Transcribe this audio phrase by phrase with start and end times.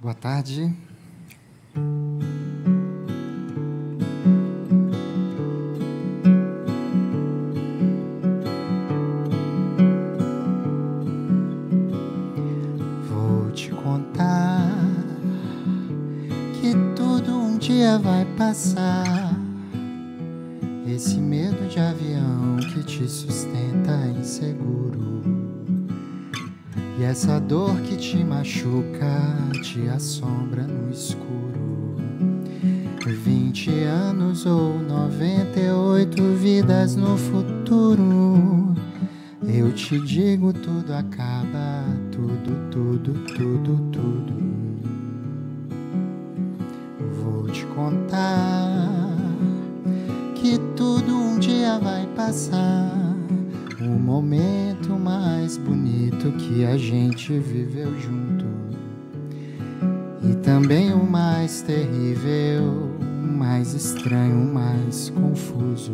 [0.00, 0.70] Boa tarde.
[13.08, 14.70] Vou te contar
[16.60, 19.34] que tudo um dia vai passar.
[20.86, 24.73] Esse medo de avião que te sustenta inseguro.
[27.04, 29.20] E essa dor que te machuca,
[29.62, 31.96] te assombra no escuro.
[33.22, 38.74] Vinte anos ou noventa e oito vidas no futuro.
[39.46, 44.34] Eu te digo, tudo acaba, tudo, tudo, tudo, tudo.
[47.22, 48.88] Vou te contar
[50.36, 53.14] que tudo um dia vai passar.
[53.78, 58.46] O momento mais bonito que a gente viveu junto.
[60.22, 65.92] E também o mais terrível, o mais estranho, o mais confuso.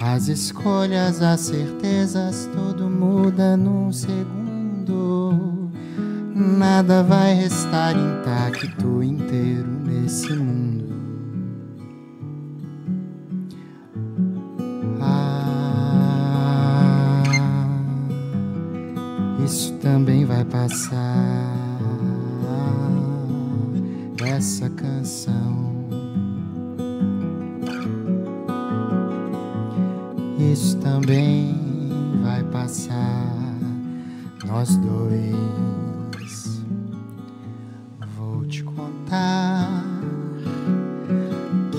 [0.00, 5.68] As escolhas, as certezas, tudo muda num segundo.
[6.32, 10.79] Nada vai restar intacto inteiro nesse mundo.
[20.40, 21.56] Vai passar.
[24.24, 25.70] Essa canção.
[30.38, 31.54] Isso também
[32.22, 33.26] vai passar.
[34.46, 36.62] Nós dois.
[38.16, 39.84] Vou te contar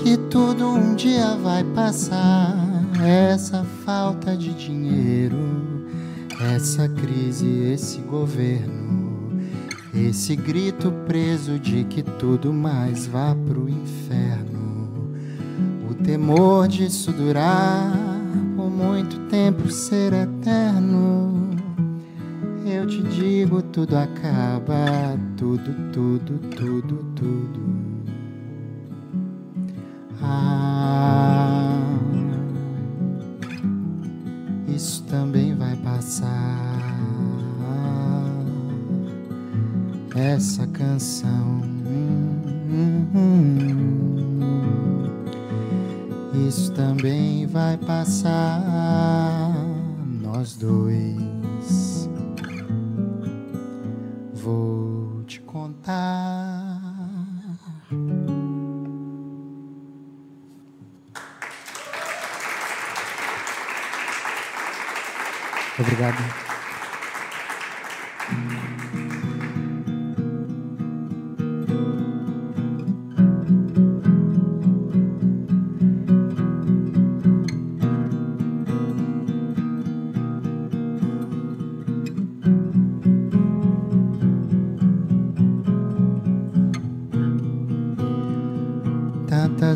[0.02, 2.56] que tudo um dia vai passar.
[3.04, 5.38] Essa falta de dinheiro,
[6.50, 9.40] essa crise, esse governo,
[9.94, 15.12] esse grito preso de que tudo mais vá pro inferno.
[15.88, 17.92] O temor disso durar
[18.56, 21.50] por muito tempo ser eterno.
[22.66, 27.60] Eu te digo, tudo acaba, tudo, tudo, tudo, tudo.
[30.20, 30.61] Ah,
[40.14, 41.62] Essa canção.
[46.46, 49.54] Isso também vai passar.
[50.20, 52.01] Nós dois.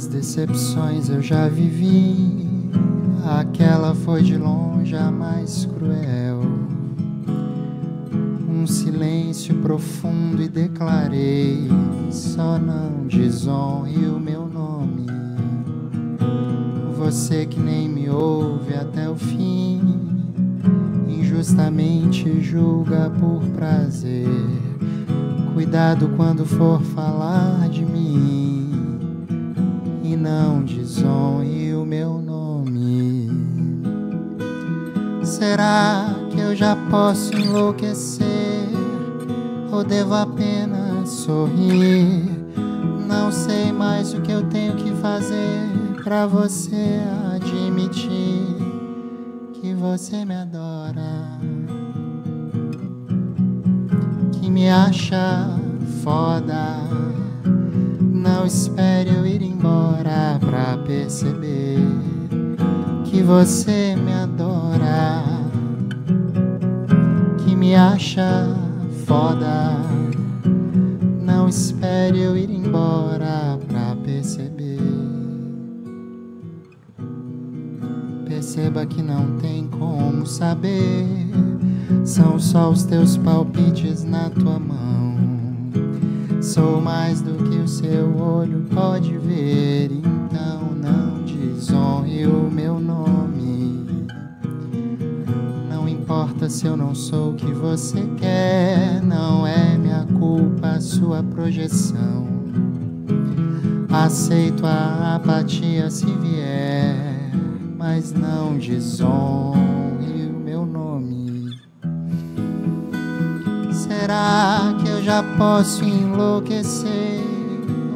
[0.09, 2.47] Decepções eu já vivi.
[3.25, 6.43] Aquela foi de longe a mais cruel.
[8.49, 11.69] Um silêncio profundo e declarei:
[12.11, 15.07] só não desonre o meu nome.
[16.97, 19.81] Você que nem me ouve até o fim,
[21.09, 24.27] injustamente julga por prazer.
[25.53, 27.96] Cuidado quando for falar de mim
[30.13, 33.29] e não desonre o meu nome.
[35.25, 38.69] Será que eu já posso enlouquecer
[39.73, 42.25] ou devo apenas sorrir?
[43.09, 45.69] Não sei mais o que eu tenho que fazer
[46.05, 47.01] pra você
[47.35, 48.47] admitir
[49.55, 51.41] que você me adora,
[54.41, 55.51] que me acha
[56.05, 56.77] foda.
[58.01, 59.86] Não espere eu ir embora
[61.17, 61.79] perceber
[63.07, 65.25] que você me adora,
[67.39, 68.55] que me acha
[69.07, 69.79] foda.
[71.23, 74.79] Não espere eu ir embora pra perceber.
[78.29, 81.07] Perceba que não tem como saber,
[82.05, 85.17] são só os teus palpites na tua mão.
[86.43, 90.66] Sou mais do que o seu olho pode ver, então
[92.25, 94.07] o meu nome.
[95.69, 101.23] Não importa se eu não sou o que você quer, não é minha culpa sua
[101.23, 102.27] projeção.
[103.91, 107.33] Aceito a apatia se vier,
[107.77, 111.61] mas não desonre o meu nome.
[113.73, 117.21] Será que eu já posso enlouquecer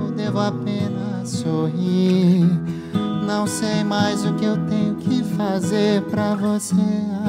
[0.02, 2.69] ou devo apenas sorrir?
[3.30, 6.74] Não sei mais o que eu tenho que fazer para você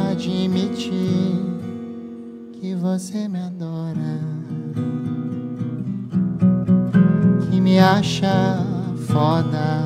[0.09, 1.39] admitir
[2.53, 4.19] que você me adora,
[7.48, 8.65] que me acha
[9.07, 9.86] foda.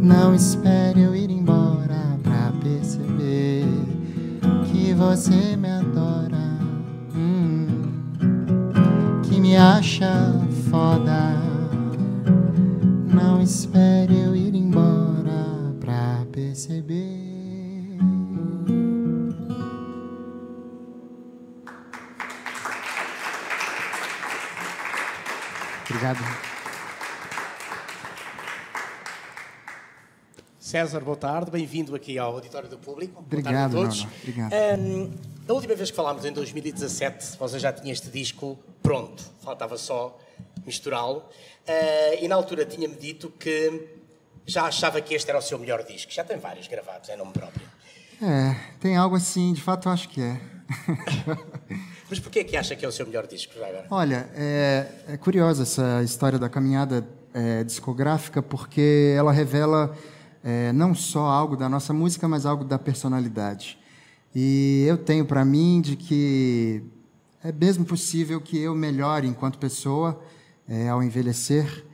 [0.00, 3.64] Não espere eu ir embora pra perceber
[4.66, 6.58] que você me adora,
[7.14, 7.68] hum,
[9.22, 10.12] que me acha
[10.68, 11.41] foda.
[13.42, 17.98] Espere eu ir embora pra perceber.
[25.90, 26.18] Obrigado.
[30.60, 33.24] César, boa tarde, bem-vindo aqui ao Auditório do Público.
[33.26, 34.20] Obrigado, boa tarde a todos.
[34.22, 34.52] Obrigado.
[34.52, 35.10] Ahm,
[35.48, 40.16] a última vez que falámos, em 2017, você já tinha este disco pronto, faltava só
[40.64, 41.24] misturá-lo.
[41.66, 43.88] Ah, e na altura tinha-me dito que
[44.46, 46.12] já achava que este era o seu melhor disco.
[46.12, 47.66] Já tem vários gravados em nome próprio.
[48.20, 50.40] É, tem algo assim, de fato eu acho que é.
[52.08, 53.86] Mas porquê é que acha que é o seu melhor disco agora?
[53.90, 59.96] Olha, é, é curiosa essa história da caminhada é, discográfica, porque ela revela
[60.44, 63.78] é, não só algo da nossa música, mas algo da personalidade.
[64.34, 66.82] E eu tenho para mim de que
[67.42, 70.22] é mesmo possível que eu melhore enquanto pessoa
[70.72, 71.84] é, ao envelhecer.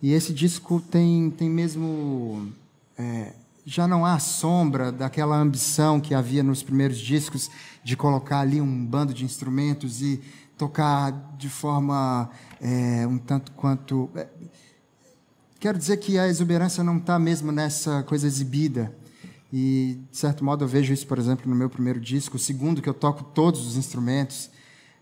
[0.00, 2.50] E esse disco tem, tem mesmo.
[2.96, 3.34] é,
[3.66, 7.50] já não há sombra daquela ambição que havia nos primeiros discos
[7.82, 10.22] de colocar ali um bando de instrumentos e
[10.56, 12.30] tocar de forma
[12.60, 14.10] é, um tanto quanto.
[14.14, 14.26] é,
[15.60, 18.94] Quero dizer que a exuberância não está mesmo nessa coisa exibida.
[19.52, 22.82] E, de certo modo, eu vejo isso, por exemplo, no meu primeiro disco, o segundo,
[22.82, 24.50] que eu toco todos os instrumentos.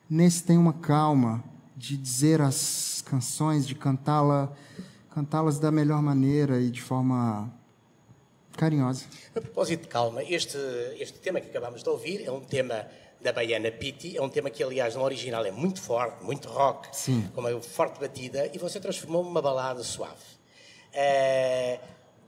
[0.09, 1.43] Nesse tem uma calma
[1.83, 4.53] de dizer as canções, de cantá-la,
[5.13, 7.53] cantá-las da melhor maneira e de forma
[8.57, 9.05] carinhosa.
[9.35, 10.57] A propósito de calma, este,
[11.01, 12.87] este tema que acabamos de ouvir é um tema
[13.21, 16.97] da Baiana Pitti, é um tema que, aliás, no original é muito forte, muito rock,
[16.97, 17.29] Sim.
[17.35, 20.23] com uma forte batida, e você transformou numa balada suave.
[20.93, 21.81] Eh,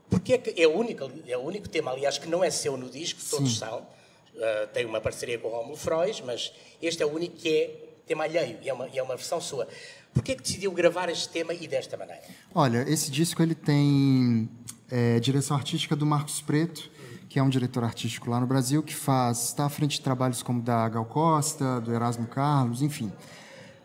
[0.09, 2.75] porque é que é o, único, é o único tema, aliás, que não é seu
[2.75, 3.59] no disco, todos Sim.
[3.59, 3.87] são.
[4.35, 6.51] Eh, tem uma parceria com o Rómulo Frois, mas
[6.81, 9.41] este é o único que é tema alheio, e é uma, e é uma versão
[9.41, 9.67] sua.
[10.15, 12.21] É que decidiu gravar este tema e desta maneira?
[12.53, 14.49] Olha, esse disco ele tem
[14.89, 16.89] é, direção artística do Marcos Preto,
[17.27, 20.41] que é um diretor artístico lá no Brasil que faz está à frente de trabalhos
[20.41, 23.11] como da Gal Costa, do Erasmo Carlos, enfim.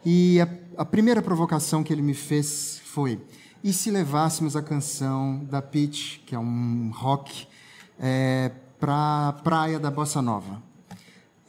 [0.04, 3.20] E a, a primeira provocação que ele me fez foi:
[3.62, 7.46] e se levássemos a canção da Pitch, que é um rock,
[7.98, 10.62] é, para a praia da bossa nova?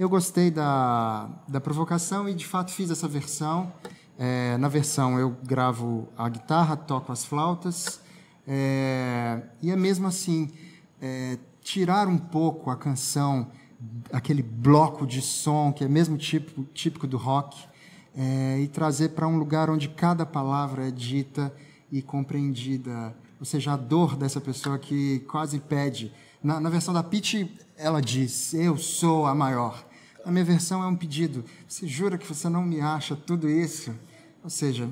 [0.01, 3.71] Eu gostei da, da provocação e, de fato, fiz essa versão.
[4.17, 8.01] É, na versão, eu gravo a guitarra, toco as flautas.
[8.47, 10.49] é, e é mesmo assim,
[10.99, 13.51] é, tirar um pouco a canção,
[14.11, 17.63] aquele bloco de som que é mesmo típico, típico do rock,
[18.17, 21.53] é, e trazer para um lugar onde cada palavra é dita
[21.91, 23.15] e compreendida.
[23.39, 26.11] Ou seja, a dor dessa pessoa que quase pede.
[26.41, 29.90] Na, na versão da Pitty, ela diz: Eu sou a maior.
[30.25, 31.43] Na minha versão é um pedido.
[31.67, 33.93] Você jura que você não me acha tudo isso?
[34.43, 34.89] Ou seja,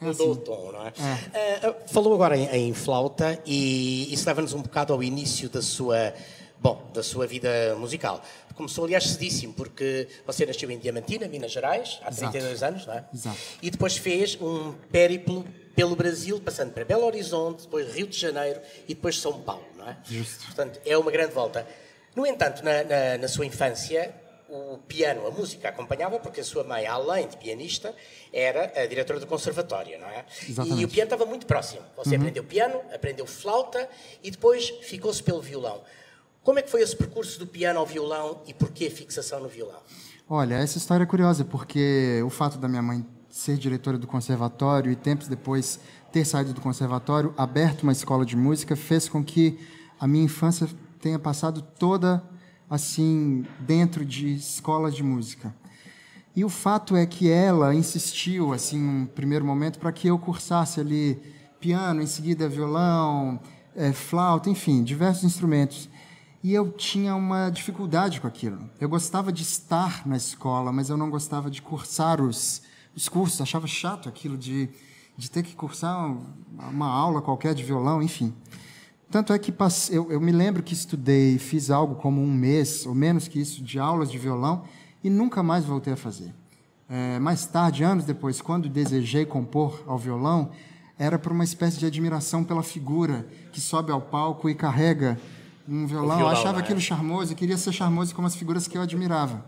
[0.00, 0.40] é Mudou o assim.
[0.42, 0.92] tom, não é?
[1.34, 6.14] Eh, falou agora em, em flauta e isso leva-nos um bocado ao início da sua,
[6.58, 8.22] bom, da sua vida musical.
[8.54, 12.32] Começou, aliás, cedíssimo, porque você nasceu em Diamantina, Minas Gerais, há Exato.
[12.32, 13.04] 32 anos, não é?
[13.14, 13.36] Exato.
[13.62, 18.60] E depois fez um périplo pelo Brasil, passando para Belo Horizonte, depois Rio de Janeiro
[18.86, 19.96] e depois São Paulo, não é?
[20.04, 20.44] Justo.
[20.46, 21.66] Portanto, é uma grande volta.
[22.14, 24.14] No entanto, na, na- na sua infância,
[24.50, 27.94] o piano, a música acompanhava, porque a sua mãe, além de pianista,
[28.32, 30.24] era a diretora do conservatório, não é?
[30.48, 30.74] Exatamente.
[30.74, 30.80] Uhum.
[30.80, 31.82] E o piano estava muito próximo.
[31.96, 33.88] Você aprendeu piano, aprendeu flauta
[34.22, 35.82] e depois ficou-se pelo violão.
[36.42, 39.48] Como é que foi esse percurso do piano ao violão e porquê a fixação no
[39.48, 39.80] violão?
[40.28, 44.90] Olha, essa história é curiosa, porque o fato da minha mãe ser diretora do conservatório
[44.90, 45.78] e tempos depois
[46.10, 49.60] ter saído do conservatório, aberto uma escola de música, fez com que
[49.98, 50.68] a minha infância
[51.00, 52.22] tenha passado toda
[52.70, 55.52] assim dentro de escolas de música.
[56.34, 60.78] E o fato é que ela insistiu, assim, num primeiro momento, para que eu cursasse
[60.78, 61.20] ali
[61.58, 63.40] piano, em seguida violão,
[63.74, 65.88] eh, flauta, enfim, diversos instrumentos.
[66.42, 68.70] E eu tinha uma dificuldade com aquilo.
[68.80, 72.62] Eu gostava de estar na escola, mas eu não gostava de cursar os,
[72.94, 74.70] os cursos, achava chato aquilo de,
[75.18, 76.16] de ter que cursar
[76.56, 78.32] uma aula qualquer de violão, enfim.
[79.10, 82.86] Tanto é que passei, eu, eu me lembro que estudei, fiz algo como um mês,
[82.86, 84.62] ou menos que isso, de aulas de violão,
[85.02, 86.32] e nunca mais voltei a fazer.
[86.88, 90.50] É, mais tarde, anos depois, quando desejei compor ao violão,
[90.96, 95.18] era por uma espécie de admiração pela figura que sobe ao palco e carrega
[95.68, 96.16] um violão.
[96.16, 96.64] violão eu achava né?
[96.64, 99.44] aquilo charmoso, queria ser charmoso como as figuras que eu admirava.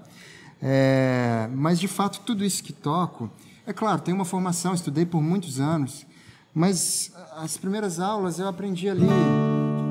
[0.60, 3.30] É, mas, de fato, tudo isso que toco,
[3.64, 6.04] é claro, tenho uma formação, estudei por muitos anos,
[6.52, 9.06] mas as primeiras aulas eu aprendi ali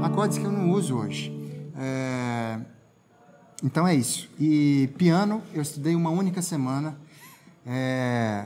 [0.04, 1.32] acordes que eu não uso hoje.
[1.78, 2.60] É,
[3.64, 4.30] então é isso.
[4.40, 6.98] E piano eu estudei uma única semana,
[7.66, 8.46] é,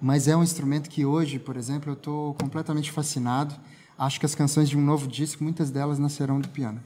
[0.00, 3.54] mas é um instrumento que hoje, por exemplo, eu estou completamente fascinado.
[3.98, 6.80] Acho que as canções de um novo disco, muitas delas nascerão do piano.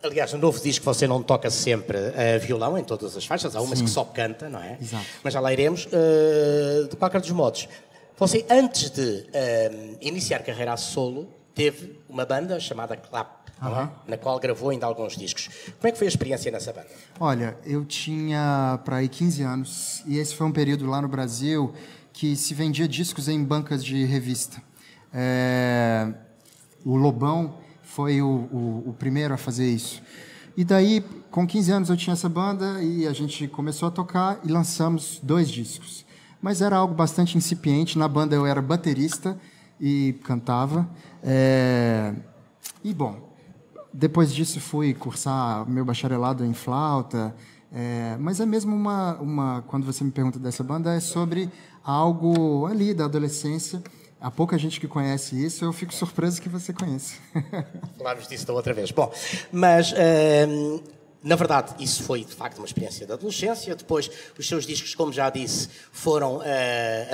[0.00, 3.60] Aliás, no novo disco você não toca sempre uh, violão em todas as faixas, há
[3.60, 3.84] umas Sim.
[3.84, 4.78] que só canta, não é?
[4.80, 5.04] Exato.
[5.24, 5.86] Mas já lá iremos.
[5.86, 7.68] Uh, de qualquer dos modos,
[8.16, 13.88] você, antes de uh, iniciar carreira a solo, teve uma banda chamada Clap, é?
[14.10, 15.48] na qual gravou ainda alguns discos.
[15.80, 16.86] Como é que foi a experiência nessa banda?
[17.18, 21.74] Olha, eu tinha para aí 15 anos e esse foi um período lá no Brasil
[22.12, 24.62] que se vendia discos em bancas de revista.
[25.12, 26.14] É...
[26.84, 30.00] O Lobão foi o, o, o primeiro a fazer isso.
[30.56, 34.38] E daí, com 15 anos, eu tinha essa banda e a gente começou a tocar
[34.44, 36.06] e lançamos dois discos.
[36.40, 37.98] Mas era algo bastante incipiente.
[37.98, 39.36] Na banda eu era baterista
[39.80, 40.88] e cantava.
[41.22, 42.14] É...
[42.82, 43.32] E, bom,
[43.92, 47.34] depois disso fui cursar meu bacharelado em flauta.
[47.72, 48.16] É...
[48.18, 49.64] Mas é mesmo uma, uma...
[49.66, 51.50] Quando você me pergunta dessa banda, é sobre
[51.84, 53.82] algo ali da adolescência
[54.20, 57.14] Há pouca gente que conhece isso, eu fico surpreso que você conheça.
[57.96, 58.90] Falámos disso da outra vez.
[58.90, 59.12] Bom,
[59.52, 60.80] mas hum,
[61.22, 63.74] na verdade isso foi de facto uma experiência da adolescência.
[63.74, 66.42] Depois, os seus discos, como já disse, foram uh,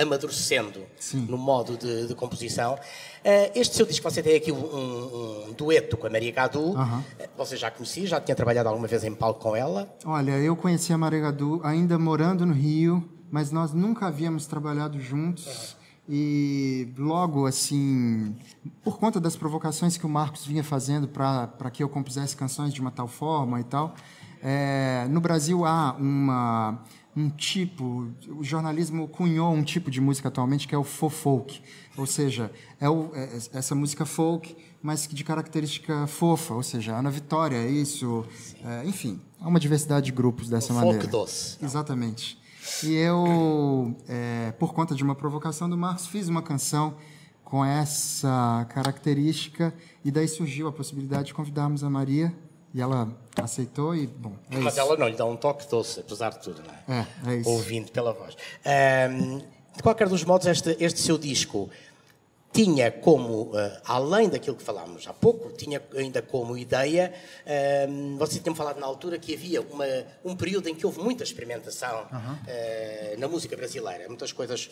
[0.01, 1.25] amadurecendo Sim.
[1.29, 2.73] no modo de, de composição.
[2.75, 6.71] Uh, este seu disco, você tem aqui um, um, um dueto com a Maria Gadu.
[6.71, 7.03] Uh
[7.37, 9.93] Você já conhecia, já tinha trabalhado alguma vez em palco com ela?
[10.05, 14.99] Olha, eu conheci a Maria Gadu ainda morando no Rio, mas nós nunca havíamos trabalhado
[14.99, 15.74] juntos.
[16.07, 18.35] E logo, assim,
[18.83, 22.79] por conta das provocações que o Marcos vinha fazendo para que eu compusesse canções de
[22.79, 23.95] uma tal forma e tal,
[24.41, 26.79] é, no Brasil há uma,
[27.15, 31.59] um tipo, o jornalismo cunhou um tipo de música atualmente que é o folk,
[31.97, 37.09] ou seja, é, o, é essa música folk, mas de característica fofa, ou seja, Ana
[37.09, 38.23] Vitória, isso,
[38.63, 40.99] é, enfim, há uma diversidade de grupos dessa o maneira.
[40.99, 41.57] Folk doce.
[41.63, 42.44] Exatamente.
[42.83, 46.95] E eu, é, por conta de uma provocação do Marcos, fiz uma canção
[47.43, 52.33] com essa característica e daí surgiu a possibilidade de convidarmos a Maria
[52.73, 53.07] e ela
[53.41, 54.81] aceitou e, bom, é Mas isso.
[54.81, 57.07] ela não lhe dá um toque doce, apesar de tudo, não é?
[57.27, 57.49] É, é isso.
[57.49, 58.35] Ouvindo pela voz.
[58.65, 61.69] Um, de qualquer dos modos, este, este seu disco
[62.55, 67.13] tinha como, uh, além daquilo que falámos há pouco, tinha ainda como ideia,
[67.45, 69.85] uh, você tinha falado na altura que havia uma,
[70.23, 74.69] um período em que houve muita experimentação uh, na música brasileira, muitas coisas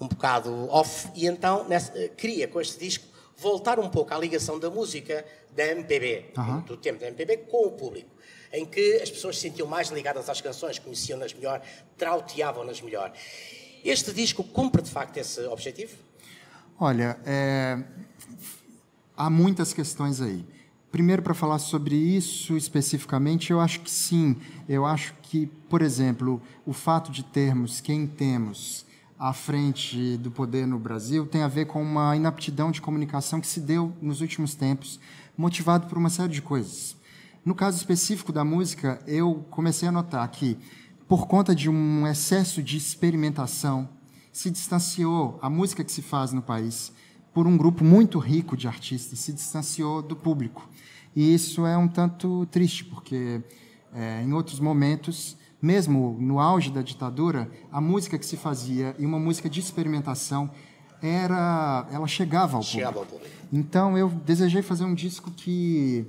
[0.00, 3.06] um bocado off, e então nessa, queria com este disco
[3.36, 6.32] voltar um pouco à ligação da música da MPB,
[6.66, 8.10] do tempo da MPB, com o público
[8.52, 11.62] em que as pessoas se sentiam mais ligadas às canções, conheciam-nas melhor,
[11.96, 13.12] trauteavam-nas melhor.
[13.84, 16.09] Este disco cumpre de facto esse objetivo?
[16.82, 17.78] Olha, é,
[19.14, 20.46] há muitas questões aí.
[20.90, 24.34] Primeiro, para falar sobre isso especificamente, eu acho que sim.
[24.66, 28.86] Eu acho que, por exemplo, o fato de termos quem temos
[29.18, 33.46] à frente do poder no Brasil tem a ver com uma inaptidão de comunicação que
[33.46, 34.98] se deu nos últimos tempos,
[35.36, 36.96] motivado por uma série de coisas.
[37.44, 40.56] No caso específico da música, eu comecei a notar que,
[41.06, 43.86] por conta de um excesso de experimentação,
[44.32, 46.92] se distanciou, a música que se faz no país,
[47.32, 50.68] por um grupo muito rico de artistas, se distanciou do público.
[51.14, 53.42] E isso é um tanto triste, porque
[53.92, 59.06] é, em outros momentos, mesmo no auge da ditadura, a música que se fazia, e
[59.06, 60.50] uma música de experimentação,
[61.02, 63.14] era, ela chegava ao chegava público.
[63.14, 63.40] Ao público.
[63.52, 66.06] Então eu desejei fazer um disco que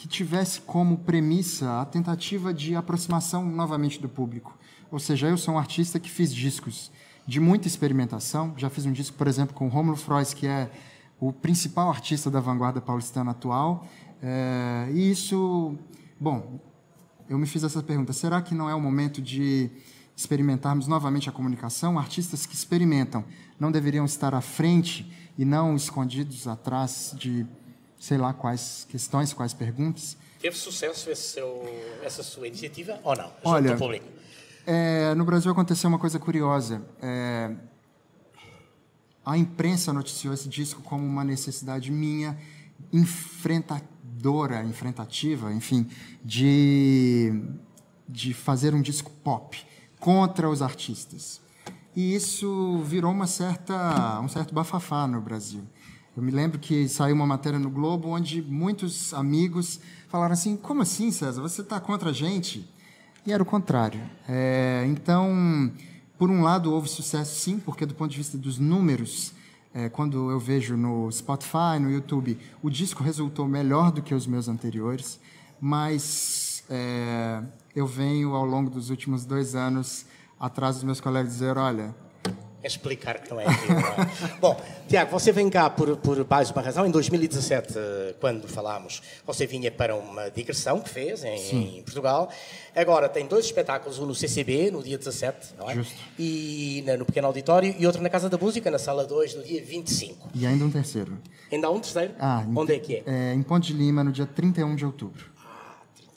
[0.00, 4.56] que tivesse como premissa a tentativa de aproximação novamente do público.
[4.90, 6.90] Ou seja, eu sou um artista que fiz discos
[7.30, 8.52] de muita experimentação.
[8.56, 10.68] Já fiz um disco, por exemplo, com Romulo Frois, que é
[11.20, 13.86] o principal artista da vanguarda paulistana atual.
[14.20, 15.78] É, e isso,
[16.18, 16.60] bom,
[17.28, 19.70] eu me fiz essa pergunta: será que não é o momento de
[20.16, 22.00] experimentarmos novamente a comunicação?
[22.00, 23.24] Artistas que experimentam
[23.60, 25.08] não deveriam estar à frente
[25.38, 27.46] e não escondidos atrás de
[27.96, 30.16] sei lá quais questões, quais perguntas?
[30.40, 31.62] Teve sucesso seu,
[32.02, 33.30] essa sua iniciativa ou não?
[33.44, 33.76] Olha,
[34.66, 36.82] É, no Brasil aconteceu uma coisa curiosa.
[37.00, 37.54] É,
[39.24, 42.38] a imprensa noticiou esse disco como uma necessidade minha,
[42.92, 45.88] enfrentadora, enfrentativa, enfim,
[46.24, 47.42] de,
[48.08, 49.64] de fazer um disco pop
[49.98, 51.40] contra os artistas.
[51.94, 55.62] E isso virou uma certa, um certo bafafá no Brasil.
[56.16, 60.82] Eu me lembro que saiu uma matéria no Globo onde muitos amigos falaram assim: como
[60.82, 61.40] assim, César?
[61.40, 62.68] Você está contra a gente?
[63.26, 64.00] E era o contrário.
[64.28, 65.70] É, então,
[66.18, 69.32] por um lado, houve sucesso sim, porque do ponto de vista dos números,
[69.74, 74.26] é, quando eu vejo no Spotify, no YouTube, o disco resultou melhor do que os
[74.26, 75.20] meus anteriores,
[75.60, 77.42] mas é,
[77.74, 80.06] eu venho ao longo dos últimos dois anos
[80.38, 81.94] atrás dos meus colegas dizer, olha,
[82.68, 83.80] explicar que não é aquilo.
[83.80, 84.38] Não é?
[84.40, 86.86] Bom, Tiago, você vem cá por, por mais uma razão.
[86.86, 87.74] Em 2017,
[88.20, 92.30] quando falámos, você vinha para uma digressão que fez em, em, Portugal.
[92.74, 95.74] Agora tem dois espetáculos, um no CCB, no dia 17, não é?
[95.74, 95.94] Justo.
[96.18, 99.62] E no Pequeno Auditório, e outro na Casa da Música, na Sala 2, no dia
[99.62, 100.30] 25.
[100.34, 101.18] E ainda um terceiro.
[101.50, 102.14] Ainda há um terceiro?
[102.18, 103.02] Ah, Onde é que é?
[103.06, 103.34] é?
[103.34, 105.24] Em Ponte de Lima, no dia 31 de outubro.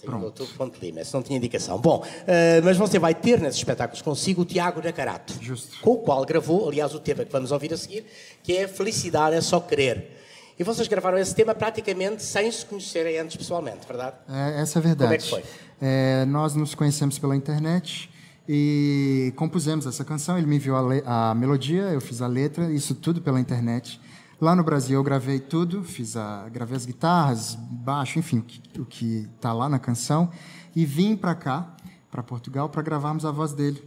[0.06, 0.46] Pronto.
[0.58, 1.80] Ponto Lima, essa não tinha indicação.
[1.80, 5.80] Bom, uh, mas você vai ter nesses espetáculos consigo o Tiago Nacarato, Justo.
[5.82, 8.06] com o qual gravou, aliás, o tema que vamos ouvir a seguir,
[8.44, 10.20] que é Felicidade é só querer.
[10.58, 14.18] E vocês gravaram esse tema praticamente sem se conhecerem antes pessoalmente, verdade?
[14.30, 15.04] É, essa é a verdade.
[15.04, 15.44] Como é que foi?
[15.82, 18.10] É, nós nos conhecemos pela internet
[18.48, 20.38] e compusemos essa canção.
[20.38, 24.00] Ele me enviou a, a melodia, eu fiz a letra, isso tudo pela internet.
[24.44, 28.44] Lá no Brasil eu gravei tudo, fiz a, gravei as guitarras, baixo, enfim,
[28.78, 30.30] o que está lá na canção,
[30.76, 31.74] e vim para cá,
[32.12, 33.82] para Portugal, para gravarmos a voz dele.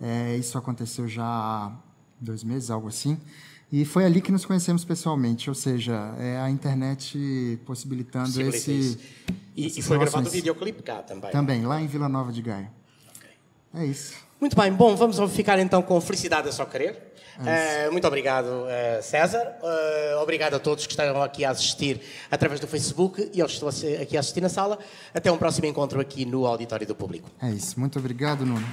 [0.00, 1.72] É, isso aconteceu já há
[2.18, 3.20] dois meses, algo assim.
[3.70, 8.98] E foi ali que nos conhecemos pessoalmente, ou seja, é a internet possibilitando esse.
[9.54, 11.30] E, e foi gravado o videoclipe cá também?
[11.30, 12.72] Também, lá em Vila Nova de Gaia.
[13.14, 13.30] Okay.
[13.74, 14.14] É isso.
[14.40, 17.08] Muito bem, bom, vamos ficar então com Felicidade é Só Querer.
[17.38, 19.58] Uh, muito obrigado, uh, César.
[19.62, 23.64] Uh, obrigado a todos que estão aqui a assistir através do Facebook e aos que
[23.64, 24.78] estão aqui a assistir na sala.
[25.14, 27.30] Até um próximo encontro aqui no Auditório do Público.
[27.40, 27.78] É isso.
[27.78, 28.66] Muito obrigado, Nuno.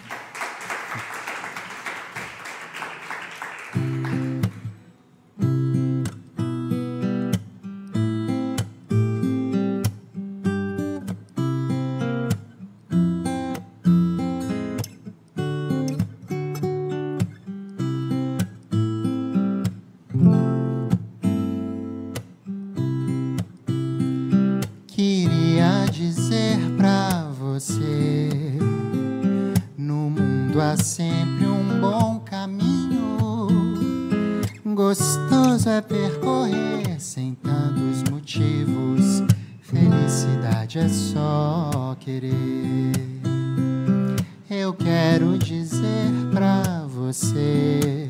[47.06, 48.10] você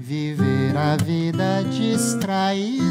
[0.00, 2.82] viver a vida distraído,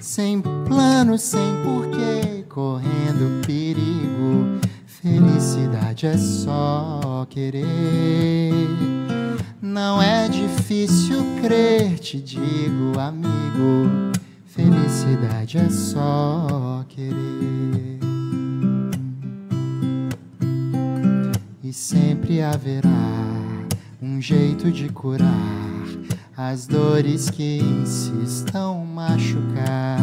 [0.00, 4.58] sem plano, sem porquê, correndo perigo.
[4.86, 8.54] Felicidade é só querer.
[9.60, 14.12] Não é difícil crer, te digo, amigo.
[14.46, 17.93] Felicidade é só querer.
[24.74, 25.28] De curar
[26.36, 30.00] as dores que insistam machucar.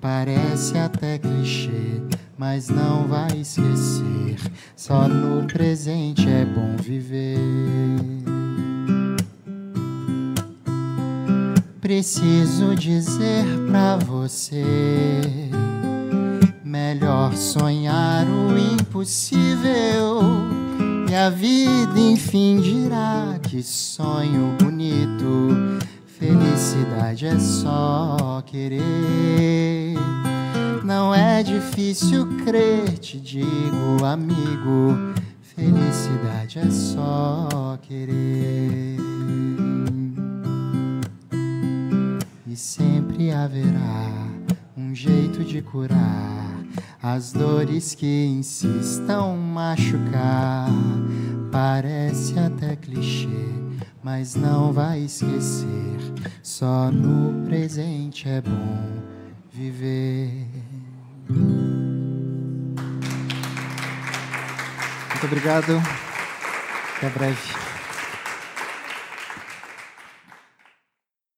[0.00, 2.02] Parece até clichê,
[2.36, 4.36] mas não vai esquecer.
[4.76, 7.38] Só no presente é bom viver.
[11.80, 14.62] Preciso dizer pra você:
[16.74, 20.18] melhor sonhar o impossível
[21.08, 25.78] e a vida enfim dirá que sonho bonito.
[26.04, 29.94] Felicidade é só querer.
[30.82, 35.14] Não é difícil crer, te digo, amigo.
[35.42, 38.96] Felicidade é só querer.
[42.48, 44.28] E sempre haverá
[44.76, 46.53] um jeito de curar
[47.04, 50.70] as dores que insistam machucar.
[51.52, 53.28] Parece até clichê,
[54.02, 55.66] mas não vai esquecer.
[56.42, 58.78] Só no presente é bom
[59.52, 60.48] viver.
[61.28, 61.66] Muito
[65.24, 65.82] obrigado.
[66.96, 67.63] Até breve.